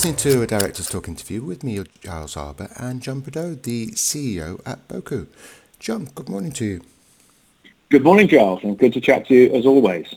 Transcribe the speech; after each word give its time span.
listening 0.00 0.16
to 0.16 0.40
a 0.40 0.46
Director's 0.46 0.88
Talk 0.88 1.08
interview 1.08 1.42
with 1.42 1.62
me, 1.62 1.78
Giles 2.00 2.34
Arber, 2.34 2.70
and 2.76 3.02
Jon 3.02 3.20
Prideaux, 3.20 3.54
the 3.54 3.88
CEO 3.88 4.58
at 4.64 4.88
Boku. 4.88 5.26
Jon, 5.78 6.08
good 6.14 6.30
morning 6.30 6.52
to 6.52 6.64
you. 6.64 6.80
Good 7.90 8.02
morning, 8.02 8.26
Giles, 8.26 8.64
and 8.64 8.78
good 8.78 8.94
to 8.94 9.00
chat 9.02 9.26
to 9.26 9.34
you 9.34 9.54
as 9.54 9.66
always. 9.66 10.14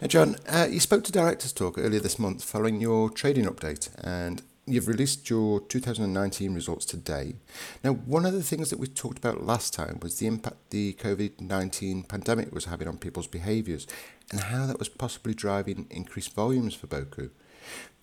Now, 0.00 0.08
Jon, 0.08 0.34
uh, 0.48 0.66
you 0.68 0.80
spoke 0.80 1.04
to 1.04 1.12
Director's 1.12 1.52
Talk 1.52 1.78
earlier 1.78 2.00
this 2.00 2.18
month 2.18 2.42
following 2.42 2.80
your 2.80 3.08
trading 3.08 3.44
update, 3.44 3.88
and 4.02 4.42
you've 4.66 4.88
released 4.88 5.30
your 5.30 5.60
2019 5.60 6.52
results 6.52 6.84
today. 6.84 7.36
Now, 7.84 7.92
one 7.92 8.26
of 8.26 8.32
the 8.32 8.42
things 8.42 8.68
that 8.70 8.80
we 8.80 8.88
talked 8.88 9.18
about 9.18 9.46
last 9.46 9.72
time 9.72 10.00
was 10.02 10.18
the 10.18 10.26
impact 10.26 10.70
the 10.70 10.94
COVID 10.94 11.40
19 11.40 12.02
pandemic 12.02 12.52
was 12.52 12.64
having 12.64 12.88
on 12.88 12.98
people's 12.98 13.28
behaviours 13.28 13.86
and 14.32 14.40
how 14.40 14.66
that 14.66 14.80
was 14.80 14.88
possibly 14.88 15.34
driving 15.34 15.86
increased 15.88 16.34
volumes 16.34 16.74
for 16.74 16.88
Boku. 16.88 17.30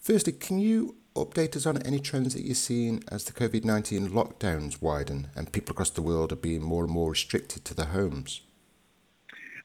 Firstly, 0.02 0.34
can 0.34 0.58
you 0.58 0.96
update 1.16 1.56
us 1.56 1.66
on 1.66 1.82
any 1.84 2.00
trends 2.00 2.34
that 2.34 2.46
you're 2.46 2.56
seeing 2.56 3.04
as 3.10 3.26
the 3.26 3.34
COVID 3.34 3.66
19 3.66 4.10
lockdowns 4.10 4.82
widen 4.82 5.28
and 5.36 5.52
people 5.52 5.74
across 5.74 5.90
the 5.90 6.02
world 6.02 6.32
are 6.32 6.38
being 6.38 6.62
more 6.62 6.84
and 6.84 6.94
more 6.94 7.12
restricted 7.12 7.66
to 7.66 7.74
their 7.74 7.88
homes? 7.88 8.42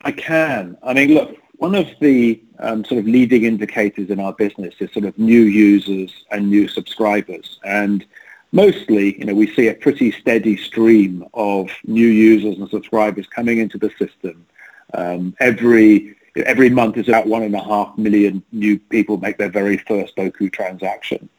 I 0.03 0.13
can. 0.13 0.77
I 0.83 0.93
mean, 0.93 1.15
look, 1.15 1.37
one 1.59 1.75
of 1.75 1.89
the 2.01 2.41
um, 2.59 2.85
sort 2.85 2.99
of 2.99 3.07
leading 3.07 3.45
indicators 3.45 4.11
in 4.11 4.21
our 4.21 4.33
business 4.33 4.75
is 4.81 4.93
sort 4.93 5.05
of 5.05 5.19
new 5.19 5.43
users 5.43 6.25
and 6.31 6.51
new 6.51 6.69
subscribers. 6.69 7.59
And 7.65 8.05
mostly, 8.53 9.19
you 9.19 9.25
know, 9.25 9.35
we 9.35 9.53
see 9.55 9.69
a 9.69 9.75
pretty 9.75 10.13
steady 10.13 10.57
stream 10.57 11.25
of 11.35 11.71
new 11.85 12.09
users 12.09 12.59
and 12.59 12.69
subscribers 12.69 13.27
coming 13.27 13.59
into 13.59 13.79
the 13.79 13.91
system. 13.99 14.47
Um, 14.95 15.35
every 15.41 16.17
every 16.45 16.69
month 16.69 16.99
is 16.99 17.09
about 17.09 17.27
one 17.27 17.43
and 17.43 17.55
a 17.55 17.65
half 17.65 17.97
million 17.97 18.43
new 18.53 18.79
people 18.79 19.17
make 19.17 19.39
their 19.39 19.49
very 19.49 19.79
first 19.79 20.15
Boku 20.17 20.53
transaction. 20.53 21.31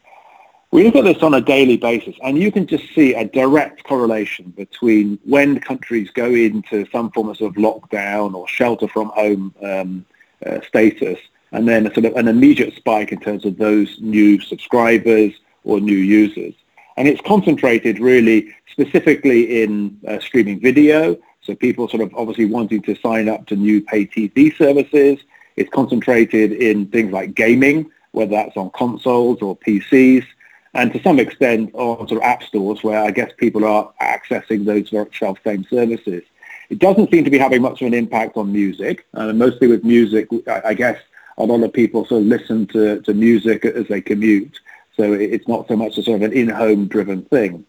We 0.78 0.84
look 0.84 0.96
at 0.96 1.06
this 1.06 1.24
on 1.24 1.34
a 1.34 1.42
daily 1.42 1.76
basis, 1.76 2.16
and 2.24 2.38
you 2.38 2.52
can 2.52 2.68
just 2.68 2.84
see 2.94 3.16
a 3.16 3.26
direct 3.26 3.84
correlation 3.86 4.52
between 4.52 5.18
when 5.26 5.60
countries 5.60 6.12
go 6.12 6.26
into 6.28 6.86
some 6.92 7.10
form 7.10 7.30
of, 7.30 7.38
sort 7.38 7.58
of 7.58 7.64
lockdown 7.64 8.36
or 8.36 8.48
shelter 8.48 8.88
from 8.88 9.08
home 9.08 9.56
um, 9.64 10.06
uh, 10.46 10.62
status, 10.62 11.18
and 11.52 11.68
then 11.68 11.92
sort 11.96 12.06
of 12.06 12.16
an 12.16 12.28
immediate 12.28 12.76
spike 12.76 13.12
in 13.12 13.20
terms 13.20 13.44
of 13.44 13.58
those 13.58 13.98
new 14.02 14.40
subscribers 14.40 15.34
or 15.64 15.80
new 15.80 15.98
users. 15.98 16.54
And 16.96 17.08
it's 17.08 17.22
concentrated 17.22 17.98
really 17.98 18.56
specifically 18.70 19.64
in 19.64 20.00
uh, 20.08 20.20
streaming 20.20 20.60
video, 20.60 21.18
so 21.42 21.56
people 21.56 21.88
sort 21.88 22.04
of 22.04 22.14
obviously 22.14 22.46
wanting 22.46 22.84
to 22.84 22.94
sign 22.98 23.30
up 23.30 23.48
to 23.48 23.56
new 23.56 23.82
pay 23.82 24.06
TV 24.06 24.56
services. 24.56 25.18
It's 25.56 25.72
concentrated 25.72 26.52
in 26.52 26.86
things 26.86 27.12
like 27.12 27.34
gaming, 27.34 27.90
whether 28.12 28.30
that's 28.30 28.56
on 28.58 28.70
consoles 28.76 29.42
or 29.42 29.58
PCs 29.58 30.24
and 30.78 30.94
to 30.94 31.02
some 31.02 31.20
extent 31.20 31.72
on 31.74 32.08
sort 32.08 32.22
of 32.22 32.22
app 32.22 32.44
stores 32.44 32.84
where 32.84 33.04
I 33.04 33.12
guess 33.12 33.32
people 33.36 33.66
are 33.66 33.92
accessing 34.00 34.64
those 34.64 34.90
self-same 35.18 35.66
services. 35.66 36.24
It 36.70 36.80
doesn't 36.80 37.10
seem 37.10 37.24
to 37.24 37.32
be 37.32 37.40
having 37.40 37.64
much 37.64 37.82
of 37.82 37.88
an 37.88 37.94
impact 37.94 38.38
on 38.38 38.54
music, 38.54 39.06
and 39.14 39.40
mostly 39.40 39.68
with 39.68 39.84
music, 39.84 40.30
I 40.48 40.74
guess 40.76 41.00
a 41.40 41.44
lot 41.44 41.64
of 41.64 41.74
people 41.74 42.06
sort 42.06 42.22
of 42.22 42.28
listen 42.28 42.68
to, 42.68 43.02
to 43.02 43.14
music 43.14 43.66
as 43.66 43.88
they 43.88 44.02
commute, 44.02 44.60
so 44.96 45.14
it's 45.14 45.48
not 45.48 45.68
so 45.68 45.76
much 45.76 45.98
a 45.98 46.04
sort 46.04 46.22
of 46.22 46.32
an 46.32 46.38
in-home 46.38 46.88
driven 46.88 47.24
thing. 47.24 47.66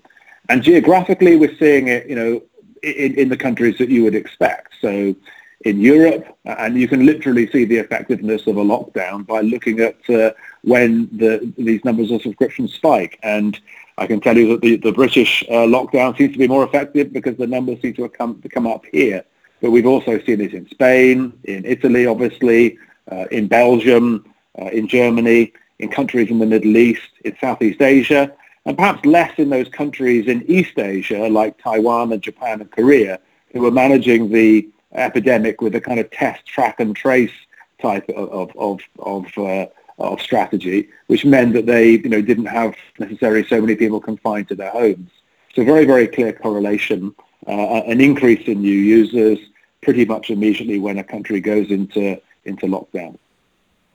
And 0.51 0.63
geographically, 0.63 1.37
we're 1.37 1.57
seeing 1.57 1.89
it, 1.89 2.09
you 2.09 2.15
know, 2.15 2.43
in, 2.83 3.15
in 3.19 3.29
the 3.31 3.37
countries 3.37 3.79
that 3.79 3.89
you 3.89 4.05
would 4.05 4.15
expect. 4.15 4.75
So 4.81 5.15
in 5.63 5.81
Europe, 5.81 6.25
and 6.45 6.77
you 6.77 6.87
can 6.87 7.05
literally 7.05 7.51
see 7.51 7.65
the 7.65 7.79
effectiveness 7.79 8.47
of 8.47 8.57
a 8.57 8.65
lockdown 8.65 9.27
by 9.27 9.41
looking 9.41 9.81
at 9.81 9.97
uh, 10.09 10.31
when 10.63 11.09
the, 11.17 11.53
these 11.59 11.85
numbers 11.85 12.11
of 12.11 12.23
subscriptions 12.23 12.73
spike. 12.75 13.19
And 13.23 13.59
I 13.99 14.07
can 14.07 14.21
tell 14.21 14.37
you 14.37 14.49
that 14.51 14.61
the, 14.61 14.77
the 14.77 14.93
British 14.93 15.43
uh, 15.49 15.67
lockdown 15.67 16.17
seems 16.17 16.33
to 16.33 16.39
be 16.39 16.47
more 16.47 16.65
effective 16.65 17.13
because 17.13 17.37
the 17.37 17.47
numbers 17.47 17.83
seem 17.83 17.95
to 17.95 18.03
have 18.03 18.13
come, 18.13 18.41
to 18.43 18.49
come 18.49 18.67
up 18.67 18.85
here. 18.93 19.25
But 19.61 19.73
we've 19.73 19.87
also 19.87 20.21
seen 20.21 20.41
it 20.41 20.55
in 20.55 20.69
Spain, 20.69 21.33
in 21.45 21.65
Italy, 21.65 22.07
obviously, 22.07 22.79
uh, 23.11 23.25
in 23.33 23.49
Belgium, 23.49 24.33
uh, 24.61 24.67
in 24.67 24.87
Germany, 24.87 25.53
in 25.81 25.89
countries 25.89 26.31
in 26.31 26.39
the 26.39 26.47
Middle 26.47 26.77
East, 26.77 27.11
in 27.25 27.37
Southeast 27.41 27.83
Asia, 27.83 28.33
and 28.65 28.77
perhaps 28.77 29.05
less 29.05 29.33
in 29.39 29.51
those 29.51 29.69
countries 29.69 30.29
in 30.29 30.49
East 30.49 30.79
Asia 30.79 31.27
like 31.29 31.59
Taiwan 31.59 32.13
and 32.13 32.23
Japan 32.23 32.61
and 32.61 32.71
Korea 32.71 33.19
who 33.53 33.67
are 33.67 33.71
managing 33.73 34.31
the 34.31 34.69
epidemic 34.93 35.61
with 35.61 35.75
a 35.75 35.81
kind 35.81 36.01
of 36.01 36.11
test, 36.11 36.47
track 36.47 36.81
and 36.81 36.95
trace 36.97 37.33
type 37.81 38.09
of, 38.11 38.57
of, 38.57 38.81
of, 38.99 39.27
uh, 39.39 39.67
of 39.99 40.21
strategy, 40.21 40.89
which 41.07 41.25
meant 41.25 41.53
that 41.55 41.67
they 41.67 41.91
you 41.91 42.09
know, 42.09 42.23
didn't 42.23 42.47
have 42.47 42.75
necessarily 42.99 43.47
so 43.47 43.61
many 43.61 43.75
people 43.75 44.01
confined 44.01 44.49
to 44.49 44.55
their 44.55 44.71
homes. 44.71 45.11
So 45.55 45.65
very, 45.65 45.85
very 45.85 46.07
clear 46.07 46.33
correlation, 46.33 47.15
uh, 47.47 47.83
an 47.87 48.01
increase 48.01 48.47
in 48.47 48.63
new 48.63 48.71
users 48.71 49.39
pretty 49.83 50.05
much 50.05 50.31
immediately 50.31 50.79
when 50.79 50.99
a 50.99 51.05
country 51.05 51.41
goes 51.41 51.71
into, 51.71 52.21
into 52.45 52.67
lockdown. 52.67 53.19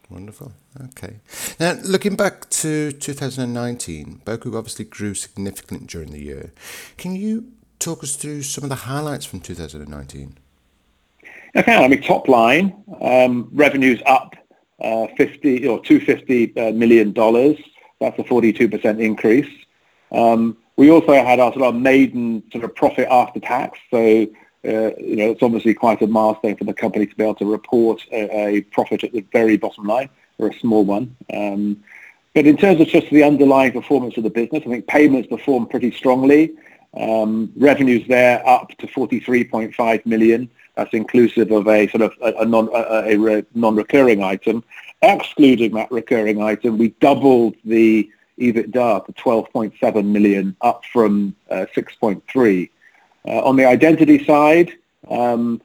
Wonderful. 0.10 0.54
Okay. 0.86 1.16
Now, 1.60 1.74
looking 1.84 2.16
back 2.16 2.50
to 2.50 2.92
2019, 2.92 4.22
Boku 4.25 4.56
obviously 4.56 4.86
grew 4.86 5.14
significantly 5.14 5.88
during 5.88 6.12
the 6.12 6.22
year. 6.22 6.52
Can 6.98 7.16
you 7.16 7.52
talk 7.80 8.04
us 8.04 8.16
through 8.16 8.44
some 8.44 8.64
of 8.64 8.70
the 8.70 8.75
highlights 8.75 9.25
from 9.25 9.40
2019? 9.40 10.38
Okay, 11.56 11.75
I 11.75 11.88
mean, 11.88 12.02
top 12.02 12.28
line, 12.28 12.84
um, 13.00 13.47
revenues 13.53 14.02
up 14.08 14.36
uh, 14.81 15.06
50 15.16 15.68
or 15.68 15.84
250 15.84 16.58
uh, 16.58 16.72
million 16.72 17.14
dollars. 17.14 17.58
That's 18.00 18.18
a 18.18 18.24
42% 18.24 19.00
increase. 19.00 19.50
Um, 20.12 20.58
we 20.78 20.90
also 20.90 21.13
had 21.13 21.40
our 21.40 21.53
sort 21.53 21.66
of 21.66 21.75
maiden 21.75 22.42
sort 22.52 22.63
of 22.63 22.74
profit 22.75 23.08
after 23.09 23.40
tax. 23.40 23.78
So, 23.92 24.00
uh, 24.00 24.96
you 24.97 25.16
know, 25.16 25.30
it's 25.31 25.44
obviously 25.44 25.75
quite 25.75 26.02
a 26.02 26.08
milestone 26.08 26.56
for 26.56 26.63
the 26.63 26.74
company 26.74 27.06
to 27.06 27.16
be 27.16 27.24
able 27.24 27.36
to 27.36 27.46
report 27.46 28.03
a, 28.12 28.58
a 28.58 28.62
profit 28.62 29.03
at 29.03 29.13
the 29.13 29.24
very 29.31 29.56
bottom 29.58 29.86
line 29.86 30.09
or 30.40 30.47
a 30.47 30.53
small 30.59 30.84
one. 30.84 31.16
Um, 31.31 31.84
but 32.34 32.47
in 32.47 32.58
terms 32.58 32.81
of 32.81 32.88
just 32.88 33.12
the 33.12 33.24
underlying 33.24 33.74
performance 33.74 34.18
of 34.18 34.24
the 34.24 34.31
business, 34.31 34.63
I 34.66 34.69
think 34.69 34.88
payments 34.88 35.28
performed 35.28 35.69
pretty 35.69 35.92
strongly. 35.92 36.53
Um, 37.00 37.52
revenues 37.56 38.08
there 38.08 38.48
up 38.48 38.70
to 38.78 38.88
43.5 38.88 40.06
million. 40.06 40.50
That's 40.76 40.94
inclusive 40.94 41.52
of 41.52 41.68
a 41.68 41.88
sort 41.90 42.02
of 42.02 42.14
a, 42.22 42.34
a 42.42 42.46
non 42.46 42.70
a, 42.74 43.38
a 43.38 43.46
non-recurring 43.56 44.24
item. 44.24 44.64
Excluding 45.02 45.74
that 45.74 45.92
recurring 45.92 46.42
item, 46.42 46.78
we 46.78 46.90
doubled 47.00 47.56
the 47.66 48.09
EBITDA 48.40 49.06
to 49.06 49.14
12.7 49.14 50.06
million, 50.06 50.56
up 50.62 50.84
from 50.92 51.36
uh, 51.50 51.66
6.3. 51.76 52.70
Uh, 53.25 53.30
on 53.44 53.56
the 53.56 53.66
identity 53.66 54.24
side, 54.25 54.74
um, 55.10 55.62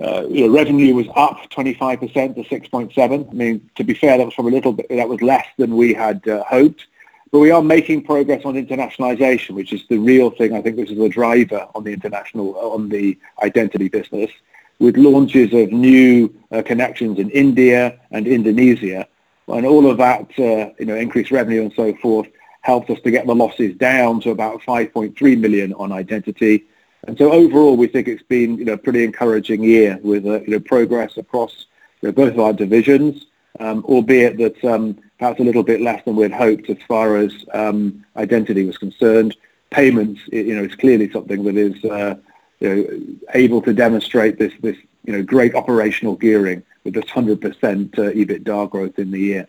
uh, 0.00 0.24
revenue 0.28 0.94
was 0.94 1.06
up 1.16 1.38
25% 1.50 2.34
to 2.34 2.42
6.7. 2.42 3.28
I 3.28 3.32
mean, 3.32 3.70
to 3.74 3.84
be 3.84 3.94
fair, 3.94 4.18
that 4.18 4.24
was 4.24 4.34
probably 4.34 4.52
a 4.52 4.56
little 4.56 4.72
bit, 4.72 4.88
that 4.88 5.08
was 5.08 5.20
less 5.22 5.46
than 5.58 5.76
we 5.76 5.94
had 5.94 6.22
hoped. 6.46 6.86
But 7.32 7.38
we 7.38 7.50
are 7.50 7.62
making 7.62 8.02
progress 8.02 8.44
on 8.44 8.54
internationalization, 8.54 9.52
which 9.52 9.72
is 9.72 9.86
the 9.88 9.96
real 9.96 10.28
thing. 10.28 10.54
I 10.54 10.60
think 10.60 10.76
this 10.76 10.90
is 10.90 10.98
the 10.98 11.08
driver 11.08 11.66
on 11.74 11.82
the 11.82 11.90
international, 11.90 12.54
on 12.58 12.90
the 12.90 13.18
identity 13.42 13.88
business, 13.88 14.30
with 14.78 14.98
launches 14.98 15.54
of 15.54 15.72
new 15.72 16.32
uh, 16.50 16.60
connections 16.60 17.18
in 17.18 17.30
India 17.30 17.98
and 18.10 18.26
Indonesia. 18.26 19.08
And 19.48 19.64
all 19.64 19.90
of 19.90 19.96
that, 19.96 20.28
uh, 20.38 20.74
you 20.78 20.84
know, 20.84 20.94
increased 20.94 21.30
revenue 21.30 21.62
and 21.62 21.72
so 21.72 21.94
forth 22.02 22.28
helped 22.60 22.90
us 22.90 23.00
to 23.00 23.10
get 23.10 23.26
the 23.26 23.34
losses 23.34 23.74
down 23.76 24.20
to 24.20 24.30
about 24.30 24.60
5.3 24.60 25.40
million 25.40 25.72
on 25.72 25.90
identity. 25.90 26.66
And 27.06 27.16
so 27.16 27.32
overall, 27.32 27.78
we 27.78 27.86
think 27.86 28.08
it's 28.08 28.22
been, 28.22 28.58
you 28.58 28.66
know, 28.66 28.74
a 28.74 28.78
pretty 28.78 29.04
encouraging 29.04 29.62
year 29.62 29.98
with, 30.02 30.26
uh, 30.26 30.42
you 30.42 30.48
know, 30.48 30.60
progress 30.60 31.16
across 31.16 31.64
you 32.02 32.08
know, 32.08 32.12
both 32.12 32.34
of 32.34 32.40
our 32.40 32.52
divisions, 32.52 33.24
um, 33.58 33.84
albeit 33.86 34.36
that 34.36 34.62
um, 34.64 34.98
perhaps 35.22 35.38
a 35.38 35.44
little 35.44 35.62
bit 35.62 35.80
less 35.80 36.04
than 36.04 36.16
we'd 36.16 36.32
hoped 36.32 36.68
as 36.68 36.78
far 36.88 37.16
as 37.16 37.32
um, 37.54 38.04
identity 38.16 38.64
was 38.64 38.76
concerned. 38.76 39.36
Payments, 39.70 40.20
you 40.32 40.52
know, 40.56 40.64
is 40.64 40.74
clearly 40.74 41.08
something 41.12 41.44
that 41.44 41.56
is, 41.56 41.84
uh, 41.84 42.16
you 42.58 42.68
know, 42.68 43.16
able 43.32 43.62
to 43.62 43.72
demonstrate 43.72 44.40
this, 44.40 44.52
this, 44.62 44.76
you 45.04 45.12
know, 45.12 45.22
great 45.22 45.54
operational 45.54 46.16
gearing 46.16 46.64
with 46.82 46.94
this 46.94 47.04
100% 47.04 47.36
uh, 47.40 48.02
EBITDA 48.10 48.68
growth 48.68 48.98
in 48.98 49.12
the 49.12 49.20
year. 49.20 49.46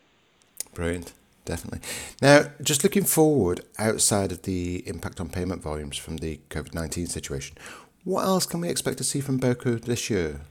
Brilliant, 0.75 1.11
definitely. 1.43 1.79
Now, 2.21 2.51
just 2.61 2.83
looking 2.83 3.03
forward 3.03 3.61
outside 3.79 4.31
of 4.31 4.43
the 4.43 4.87
impact 4.87 5.19
on 5.19 5.27
payment 5.27 5.63
volumes 5.63 5.97
from 5.97 6.17
the 6.17 6.39
COVID-19 6.51 7.09
situation, 7.09 7.57
what 8.03 8.25
else 8.25 8.45
can 8.45 8.61
we 8.61 8.69
expect 8.69 8.99
to 8.99 9.03
see 9.03 9.21
from 9.21 9.39
Boku 9.39 9.81
this 9.81 10.11
year? 10.11 10.41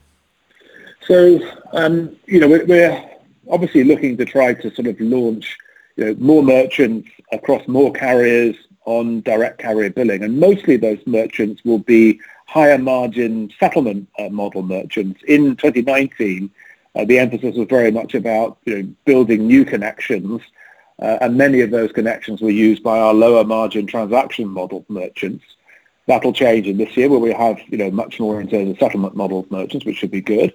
So, 1.07 1.39
um, 1.71 2.17
you 2.25 2.41
know, 2.41 2.49
we're, 2.49 2.65
we're 2.65 3.12
obviously 3.49 3.83
looking 3.83 4.17
to 4.17 4.25
try 4.25 4.53
to 4.53 4.73
sort 4.73 4.87
of 4.87 4.99
launch 4.99 5.57
you 5.95 6.05
know, 6.05 6.15
more 6.19 6.43
merchants 6.43 7.09
across 7.31 7.67
more 7.67 7.91
carriers 7.91 8.55
on 8.85 9.21
direct 9.21 9.59
carrier 9.59 9.89
billing. 9.89 10.23
And 10.23 10.39
mostly 10.39 10.77
those 10.77 10.99
merchants 11.05 11.63
will 11.63 11.79
be 11.79 12.19
higher 12.47 12.77
margin 12.77 13.51
settlement 13.59 14.09
uh, 14.19 14.29
model 14.29 14.63
merchants. 14.63 15.21
In 15.27 15.55
2019, 15.55 16.51
uh, 16.95 17.05
the 17.05 17.19
emphasis 17.19 17.55
was 17.55 17.67
very 17.67 17.91
much 17.91 18.13
about 18.13 18.57
you 18.65 18.83
know, 18.83 18.93
building 19.05 19.47
new 19.47 19.65
connections 19.65 20.41
uh, 20.99 21.17
and 21.21 21.37
many 21.37 21.61
of 21.61 21.71
those 21.71 21.91
connections 21.91 22.41
were 22.41 22.49
used 22.49 22.83
by 22.83 22.99
our 22.99 23.13
lower 23.13 23.43
margin 23.43 23.87
transaction 23.87 24.47
model 24.47 24.85
merchants. 24.89 25.43
That'll 26.05 26.33
change 26.33 26.67
in 26.67 26.77
this 26.77 26.95
year 26.95 27.09
where 27.09 27.19
we 27.19 27.33
have, 27.33 27.59
you 27.67 27.77
know, 27.77 27.89
much 27.91 28.19
more 28.19 28.39
in 28.39 28.47
terms 28.47 28.71
of 28.71 28.77
settlement 28.77 29.15
model 29.15 29.45
merchants, 29.49 29.85
which 29.85 29.97
should 29.97 30.11
be 30.11 30.21
good. 30.21 30.53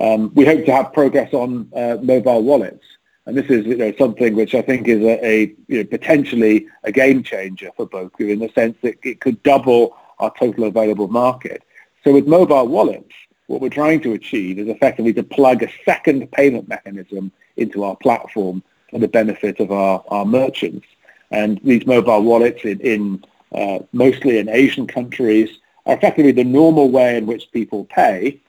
Um, 0.00 0.32
we 0.34 0.44
hope 0.46 0.64
to 0.64 0.72
have 0.72 0.92
progress 0.92 1.32
on 1.34 1.70
uh, 1.76 1.98
mobile 2.02 2.42
wallets. 2.42 2.84
And 3.26 3.36
this 3.36 3.46
is 3.46 3.66
you 3.66 3.76
know, 3.76 3.92
something 3.98 4.34
which 4.34 4.54
I 4.54 4.62
think 4.62 4.88
is 4.88 5.02
a, 5.02 5.24
a 5.24 5.54
you 5.68 5.78
know, 5.78 5.84
potentially 5.84 6.66
a 6.84 6.90
game 6.90 7.22
changer 7.22 7.70
for 7.76 7.86
Boku 7.86 8.30
in 8.30 8.38
the 8.38 8.50
sense 8.54 8.76
that 8.82 8.96
it 9.04 9.20
could 9.20 9.42
double 9.42 9.96
our 10.18 10.32
total 10.38 10.64
available 10.64 11.08
market. 11.08 11.62
So 12.02 12.12
with 12.12 12.26
mobile 12.26 12.66
wallets, 12.66 13.12
what 13.46 13.60
we're 13.60 13.68
trying 13.68 14.00
to 14.02 14.14
achieve 14.14 14.58
is 14.58 14.68
effectively 14.68 15.12
to 15.12 15.22
plug 15.22 15.62
a 15.62 15.68
second 15.84 16.30
payment 16.32 16.66
mechanism 16.68 17.30
into 17.56 17.84
our 17.84 17.96
platform 17.96 18.62
for 18.90 18.98
the 18.98 19.08
benefit 19.08 19.60
of 19.60 19.70
our, 19.70 20.02
our 20.08 20.24
merchants. 20.24 20.86
And 21.30 21.60
these 21.62 21.86
mobile 21.86 22.22
wallets 22.22 22.64
in, 22.64 22.80
in 22.80 23.24
uh, 23.52 23.80
mostly 23.92 24.38
in 24.38 24.48
Asian 24.48 24.86
countries 24.86 25.58
are 25.84 25.94
effectively 25.94 26.32
the 26.32 26.44
normal 26.44 26.90
way 26.90 27.16
in 27.16 27.26
which 27.26 27.50
people 27.52 27.84
pay. 27.84 28.40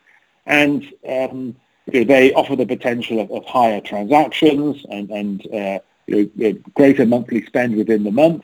And 0.46 0.84
um, 1.08 1.56
you 1.92 2.02
know, 2.02 2.04
they 2.06 2.34
offer 2.34 2.56
the 2.56 2.66
potential 2.66 3.20
of, 3.20 3.32
of 3.32 3.46
higher 3.46 3.82
transactions 3.82 4.86
and, 4.90 5.10
and 5.10 5.54
uh, 5.54 5.80
you 6.08 6.32
know, 6.36 6.54
greater 6.74 7.06
monthly 7.06 7.46
spend 7.46 7.76
within 7.76 8.04
the 8.04 8.12
month. 8.12 8.44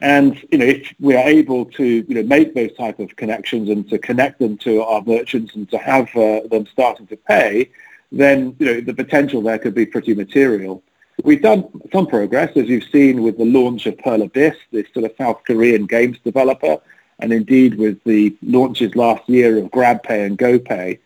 And 0.00 0.42
you 0.50 0.58
know, 0.58 0.64
if 0.64 0.92
we 0.98 1.14
are 1.14 1.28
able 1.28 1.64
to 1.64 1.84
you 1.84 2.14
know 2.14 2.24
make 2.24 2.54
those 2.54 2.74
type 2.74 2.98
of 2.98 3.14
connections 3.16 3.68
and 3.68 3.88
to 3.88 3.98
connect 3.98 4.40
them 4.40 4.58
to 4.58 4.82
our 4.82 5.02
merchants 5.02 5.54
and 5.54 5.70
to 5.70 5.78
have 5.78 6.08
uh, 6.16 6.40
them 6.50 6.66
starting 6.66 7.06
to 7.06 7.16
pay, 7.16 7.70
then 8.10 8.56
you 8.58 8.66
know 8.66 8.80
the 8.80 8.94
potential 8.94 9.40
there 9.42 9.60
could 9.60 9.74
be 9.74 9.86
pretty 9.86 10.12
material. 10.12 10.82
We've 11.22 11.42
done 11.42 11.68
some 11.92 12.08
progress, 12.08 12.56
as 12.56 12.66
you've 12.66 12.90
seen, 12.90 13.22
with 13.22 13.38
the 13.38 13.44
launch 13.44 13.86
of 13.86 13.96
Pearl 13.98 14.22
Abyss, 14.22 14.56
this 14.72 14.86
sort 14.92 15.04
of 15.04 15.12
South 15.16 15.42
Korean 15.46 15.86
games 15.86 16.18
developer, 16.24 16.78
and 17.20 17.32
indeed 17.32 17.76
with 17.76 18.02
the 18.02 18.36
launches 18.42 18.96
last 18.96 19.28
year 19.28 19.58
of 19.58 19.70
GrabPay 19.70 20.26
and 20.26 20.36
GoPay. 20.36 20.98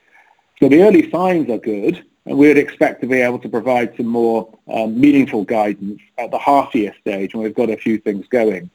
So 0.61 0.69
the 0.69 0.83
early 0.83 1.11
signs 1.11 1.51
are 1.51 1.59
good, 1.59 2.05
and 2.25 2.39
we 2.39 2.49
would 2.49 2.59
expect 2.59 3.03
to 3.03 3.07
be 3.07 3.21
able 3.21 3.39
to 3.41 3.49
provide 3.49 3.95
some 3.97 4.07
more 4.07 4.49
um, 4.73 4.99
meaningful 4.99 5.45
guidance 5.45 6.01
at 6.17 6.31
the 6.31 6.39
half-year 6.39 6.95
stage 7.01 7.35
when 7.35 7.45
we've 7.45 7.55
got 7.55 7.69
a 7.69 7.77
few 7.77 7.99
things 7.99 8.27
going. 8.29 8.71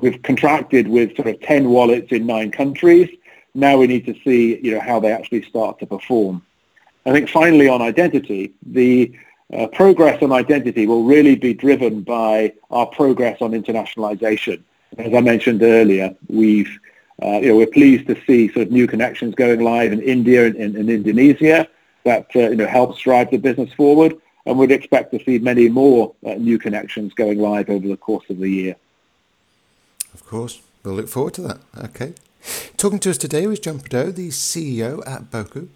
We've 0.00 0.20
contracted 0.22 0.88
with 0.88 1.14
sort 1.14 1.28
of 1.28 1.40
10 1.40 1.68
wallets 1.68 2.10
in 2.10 2.26
nine 2.26 2.50
countries. 2.50 3.10
Now 3.54 3.76
we 3.76 3.86
need 3.86 4.06
to 4.06 4.14
see, 4.24 4.58
you 4.60 4.74
know, 4.74 4.80
how 4.80 4.98
they 5.00 5.12
actually 5.12 5.42
start 5.42 5.78
to 5.80 5.86
perform. 5.86 6.42
I 7.04 7.12
think 7.12 7.28
finally 7.28 7.68
on 7.68 7.82
identity, 7.82 8.54
the 8.64 9.14
uh, 9.52 9.68
progress 9.68 10.22
on 10.22 10.32
identity 10.32 10.86
will 10.86 11.04
really 11.04 11.36
be 11.36 11.54
driven 11.54 12.02
by 12.02 12.52
our 12.70 12.86
progress 12.86 13.40
on 13.40 13.52
internationalization. 13.52 14.62
As 14.98 15.14
I 15.14 15.20
mentioned 15.20 15.62
earlier, 15.62 16.14
we've 16.28 16.78
uh, 17.22 17.38
you 17.40 17.48
know, 17.48 17.56
we're 17.56 17.66
pleased 17.66 18.06
to 18.08 18.16
see 18.26 18.48
sort 18.52 18.66
of 18.66 18.72
new 18.72 18.86
connections 18.86 19.34
going 19.34 19.60
live 19.60 19.92
in 19.92 20.02
India 20.02 20.46
and, 20.46 20.56
in 20.56 20.88
Indonesia 20.88 21.66
that 22.04 22.26
uh, 22.36 22.50
you 22.50 22.56
know 22.56 22.66
helps 22.66 23.00
drive 23.00 23.30
the 23.30 23.38
business 23.38 23.72
forward, 23.72 24.16
and 24.44 24.58
we'd 24.58 24.70
expect 24.70 25.12
to 25.12 25.24
see 25.24 25.38
many 25.38 25.68
more 25.68 26.14
uh, 26.26 26.34
new 26.34 26.58
connections 26.58 27.14
going 27.14 27.38
live 27.38 27.70
over 27.70 27.88
the 27.88 27.96
course 27.96 28.28
of 28.28 28.38
the 28.38 28.48
year. 28.48 28.76
Of 30.14 30.24
course, 30.26 30.60
we'll 30.82 30.94
look 30.94 31.08
forward 31.08 31.34
to 31.34 31.42
that. 31.42 31.58
Okay. 31.84 32.14
Talking 32.76 33.00
to 33.00 33.10
us 33.10 33.18
today 33.18 33.46
was 33.46 33.58
Jon 33.58 33.80
Prideaux, 33.80 34.12
the 34.12 34.28
CEO 34.28 35.06
at 35.06 35.30
Boku. 35.30 35.68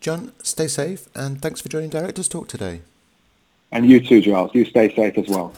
Jon, 0.00 0.32
stay 0.42 0.68
safe 0.68 1.08
and 1.14 1.42
thanks 1.42 1.60
for 1.60 1.68
joining 1.68 1.90
Directors 1.90 2.28
Talk 2.28 2.48
today. 2.48 2.80
And 3.72 3.88
you 3.90 4.00
too, 4.00 4.20
Giles. 4.20 4.50
You 4.54 4.64
stay 4.64 4.94
safe 4.94 5.18
as 5.18 5.28
well. 5.28 5.52